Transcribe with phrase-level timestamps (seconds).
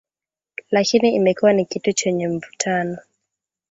[0.71, 2.97] Lakini imekuwa ni kitu chenye mvutano